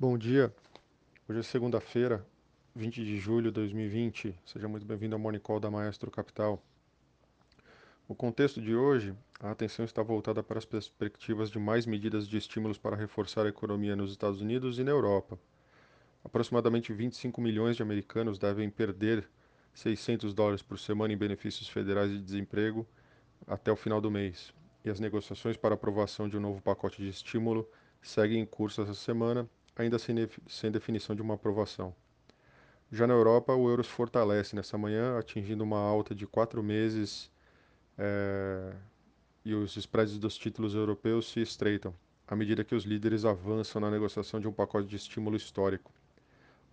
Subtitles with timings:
[0.00, 0.50] Bom dia,
[1.28, 2.26] hoje é segunda-feira,
[2.74, 4.34] 20 de julho de 2020.
[4.46, 6.64] Seja muito bem-vindo ao Morning Call da Maestro Capital.
[8.08, 12.38] No contexto de hoje, a atenção está voltada para as perspectivas de mais medidas de
[12.38, 15.38] estímulos para reforçar a economia nos Estados Unidos e na Europa.
[16.24, 19.28] Aproximadamente 25 milhões de americanos devem perder
[19.74, 22.88] 600 dólares por semana em benefícios federais de desemprego
[23.46, 24.50] até o final do mês.
[24.82, 27.68] E as negociações para aprovação de um novo pacote de estímulo
[28.00, 31.94] seguem em curso essa semana, ainda sem, sem definição de uma aprovação.
[32.92, 37.30] Já na Europa, o euro se fortalece nessa manhã, atingindo uma alta de quatro meses
[37.96, 38.72] é,
[39.44, 41.94] e os spreads dos títulos europeus se estreitam,
[42.26, 45.92] à medida que os líderes avançam na negociação de um pacote de estímulo histórico.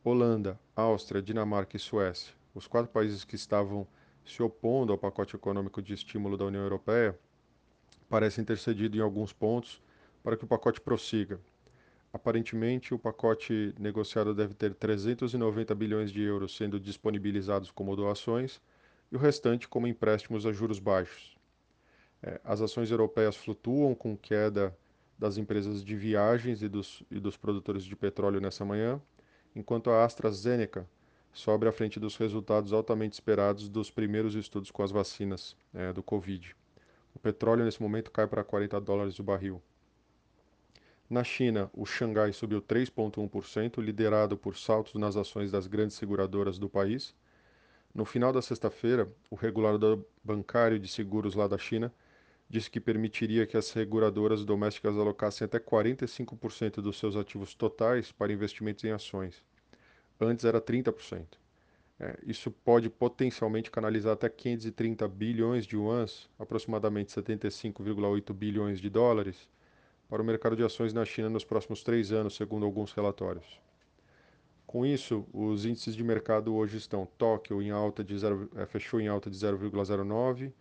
[0.03, 3.87] Holanda, Áustria, Dinamarca e Suécia, os quatro países que estavam
[4.25, 7.17] se opondo ao pacote econômico de estímulo da União Europeia,
[8.09, 9.81] parecem ter cedido em alguns pontos
[10.23, 11.39] para que o pacote prossiga.
[12.11, 18.61] Aparentemente, o pacote negociado deve ter 390 bilhões de euros sendo disponibilizados como doações
[19.11, 21.37] e o restante como empréstimos a juros baixos.
[22.23, 24.75] É, as ações europeias flutuam com queda
[25.17, 29.01] das empresas de viagens e dos, e dos produtores de petróleo nessa manhã,
[29.55, 30.87] enquanto a AstraZeneca
[31.33, 36.01] sobe à frente dos resultados altamente esperados dos primeiros estudos com as vacinas é, do
[36.01, 36.55] Covid.
[37.13, 39.61] O petróleo nesse momento cai para 40 dólares o barril.
[41.09, 46.67] Na China, o Xangai subiu 3,1%, liderado por saltos nas ações das grandes seguradoras do
[46.67, 47.15] país.
[47.93, 51.93] No final da sexta-feira, o regulador bancário de seguros lá da China
[52.49, 58.33] disse que permitiria que as seguradoras domésticas alocassem até 45% dos seus ativos totais para
[58.33, 59.41] investimentos em ações.
[60.19, 61.37] Antes era 30%.
[61.99, 69.47] É, isso pode potencialmente canalizar até 530 bilhões de yuans, aproximadamente 75,8 bilhões de dólares,
[70.09, 73.59] para o mercado de ações na China nos próximos três anos, segundo alguns relatórios.
[74.65, 78.99] Com isso, os índices de mercado hoje estão Tóquio em alta de 0, é, fechou
[78.99, 80.51] em alta de 0,09,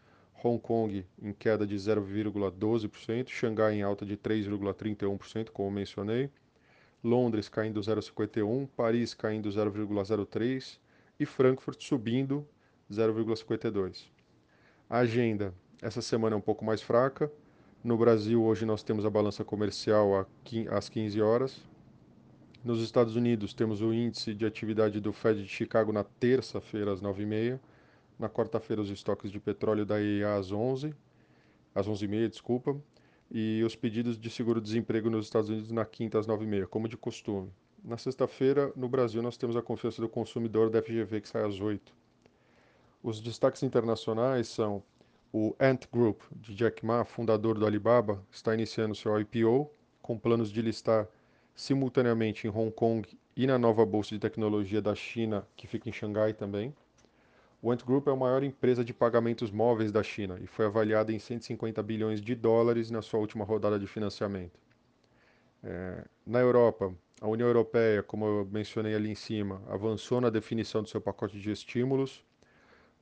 [0.44, 6.30] Hong Kong em queda de 0,12%, Xangai em alta de 3,31%, como mencionei,
[7.02, 10.78] Londres caindo 0,51, Paris caindo 0,03
[11.18, 12.46] e Frankfurt subindo
[12.90, 14.06] 0,52.
[14.88, 17.30] A agenda essa semana é um pouco mais fraca.
[17.86, 20.26] No Brasil, hoje nós temos a balança comercial
[20.72, 21.62] às 15 horas.
[22.64, 27.00] Nos Estados Unidos, temos o índice de atividade do Fed de Chicago na terça-feira, às
[27.00, 27.60] 9h30.
[28.18, 30.92] Na quarta-feira, os estoques de petróleo da EIA às 11
[31.72, 32.76] às 11h30, desculpa.
[33.30, 37.52] E os pedidos de seguro-desemprego nos Estados Unidos na quinta, às 9h30, como de costume.
[37.84, 41.60] Na sexta-feira, no Brasil, nós temos a confiança do consumidor da FGV, que sai às
[41.60, 41.94] 8
[43.00, 44.82] Os destaques internacionais são
[45.38, 49.70] o Ant Group, de Jack Ma, fundador do Alibaba, está iniciando seu IPO,
[50.00, 51.06] com planos de listar
[51.54, 55.92] simultaneamente em Hong Kong e na nova bolsa de tecnologia da China, que fica em
[55.92, 56.74] Xangai também.
[57.60, 61.12] O Ant Group é a maior empresa de pagamentos móveis da China e foi avaliada
[61.12, 64.58] em 150 bilhões de dólares na sua última rodada de financiamento.
[65.62, 70.82] É, na Europa, a União Europeia, como eu mencionei ali em cima, avançou na definição
[70.82, 72.24] do seu pacote de estímulos.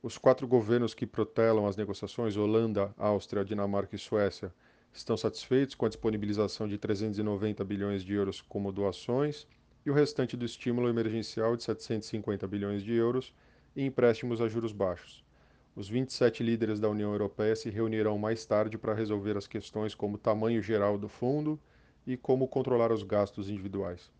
[0.05, 4.53] Os quatro governos que protelam as negociações, Holanda, Áustria, Dinamarca e Suécia,
[4.93, 9.47] estão satisfeitos com a disponibilização de 390 bilhões de euros como doações
[9.83, 13.33] e o restante do estímulo emergencial de 750 bilhões de euros
[13.75, 15.25] em empréstimos a juros baixos.
[15.75, 20.19] Os 27 líderes da União Europeia se reunirão mais tarde para resolver as questões como
[20.19, 21.59] tamanho geral do fundo
[22.05, 24.11] e como controlar os gastos individuais.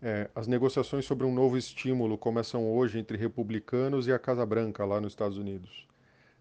[0.00, 4.84] É, as negociações sobre um novo estímulo começam hoje entre republicanos e a Casa Branca,
[4.84, 5.88] lá nos Estados Unidos.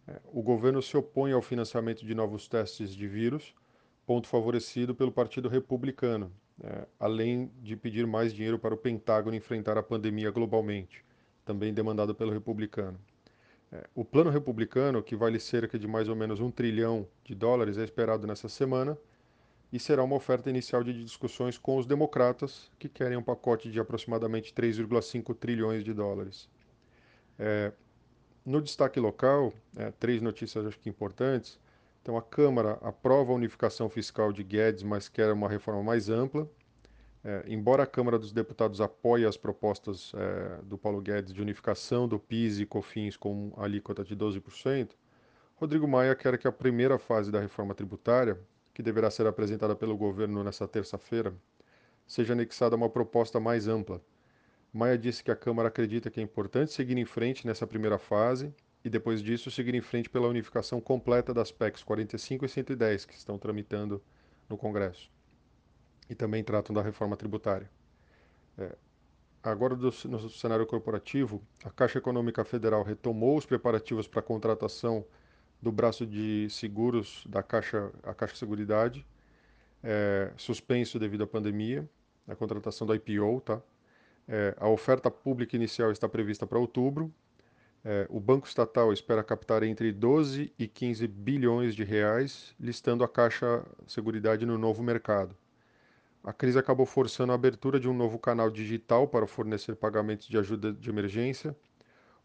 [0.08, 3.56] É, o governo se opõe ao financiamento de novos testes de vírus,
[4.06, 6.32] ponto favorecido pelo Partido Republicano,
[6.64, 11.04] é, além de pedir mais dinheiro para o Pentágono enfrentar a pandemia globalmente,
[11.44, 13.00] também demandado pelo republicano.
[13.72, 17.80] É, o plano republicano, que vale cerca de mais ou menos um trilhão de dólares,
[17.80, 18.96] é esperado nessa semana
[19.78, 23.80] e será uma oferta inicial de discussões com os democratas, que querem um pacote de
[23.80, 26.50] aproximadamente 3,5 trilhões de dólares.
[27.38, 27.72] É,
[28.44, 31.60] no destaque local, é, três notícias acho que importantes.
[32.02, 36.50] Então, a Câmara aprova a unificação fiscal de Guedes, mas quer uma reforma mais ampla.
[37.24, 42.08] É, embora a Câmara dos Deputados apoie as propostas é, do Paulo Guedes de unificação
[42.08, 44.90] do PIS e COFINS com alíquota de 12%,
[45.56, 48.40] Rodrigo Maia quer que a primeira fase da reforma tributária,
[48.78, 51.34] que deverá ser apresentada pelo governo nesta terça-feira,
[52.06, 54.00] seja anexada uma proposta mais ampla.
[54.72, 58.54] Maia disse que a Câmara acredita que é importante seguir em frente nessa primeira fase
[58.86, 63.16] e depois disso seguir em frente pela unificação completa das PECs 45 e 110 que
[63.16, 64.00] estão tramitando
[64.48, 65.10] no Congresso.
[66.08, 67.72] e também tratam da reforma tributária.
[68.60, 68.76] É,
[69.42, 75.04] agora, do, no cenário corporativo, a Caixa Econômica Federal retomou os preparativos para a contratação
[75.62, 79.06] do braço de seguros da Caixa, a Caixa Seguridade,
[79.84, 81.90] é, suspenso devido à pandemia,
[82.28, 83.62] a contratação do IPO, tá?
[84.28, 87.14] É, a oferta pública inicial está prevista para outubro.
[87.84, 93.08] É, o Banco Estatal espera captar entre 12 e 15 bilhões de reais, listando a
[93.08, 95.36] Caixa Seguridade no novo mercado.
[96.22, 100.38] A crise acabou forçando a abertura de um novo canal digital para fornecer pagamentos de
[100.38, 101.56] ajuda de emergência.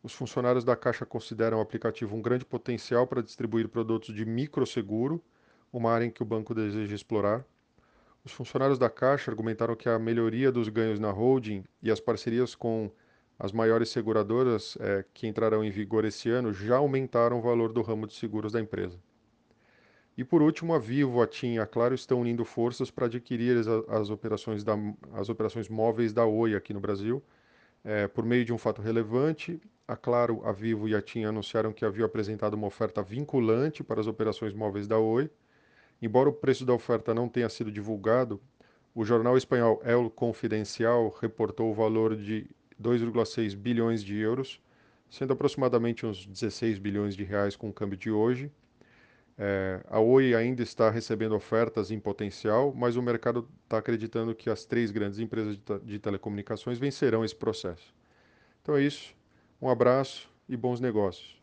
[0.02, 5.22] Os funcionários da Caixa consideram o aplicativo um grande potencial para distribuir produtos de microseguro,
[5.72, 7.44] uma área em que o banco deseja explorar.
[8.24, 12.54] Os funcionários da Caixa argumentaram que a melhoria dos ganhos na holding e as parcerias
[12.54, 12.90] com
[13.38, 17.82] as maiores seguradoras é, que entrarão em vigor esse ano já aumentaram o valor do
[17.82, 18.98] ramo de seguros da empresa.
[20.16, 23.56] E por último, a Vivo, a TIM e a Claro estão unindo forças para adquirir
[23.56, 24.74] as, as, operações da,
[25.14, 27.22] as operações móveis da Oi aqui no Brasil.
[27.84, 31.72] É, por meio de um fato relevante, a Claro, a Vivo e a TIM anunciaram
[31.72, 35.30] que haviam apresentado uma oferta vinculante para as operações móveis da Oi
[36.02, 38.40] Embora o preço da oferta não tenha sido divulgado,
[38.92, 42.50] o jornal espanhol El Confidencial reportou o valor de
[42.82, 44.60] 2,6 bilhões de euros,
[45.08, 48.50] sendo aproximadamente uns 16 bilhões de reais com o câmbio de hoje.
[49.44, 54.48] É, a Oi ainda está recebendo ofertas em potencial, mas o mercado está acreditando que
[54.48, 57.92] as três grandes empresas de, de telecomunicações vencerão esse processo.
[58.62, 59.12] Então é isso.
[59.60, 61.41] Um abraço e bons negócios.